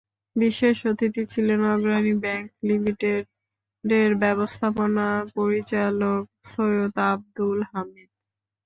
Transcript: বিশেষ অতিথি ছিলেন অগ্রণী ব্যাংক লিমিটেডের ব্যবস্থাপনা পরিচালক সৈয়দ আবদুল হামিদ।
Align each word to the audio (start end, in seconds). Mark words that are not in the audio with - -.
বিশেষ 0.35 0.77
অতিথি 0.89 1.23
ছিলেন 1.31 1.61
অগ্রণী 1.73 2.13
ব্যাংক 2.23 2.47
লিমিটেডের 2.67 4.11
ব্যবস্থাপনা 4.23 5.07
পরিচালক 5.35 6.21
সৈয়দ 6.51 6.95
আবদুল 7.09 7.59
হামিদ। 7.69 8.09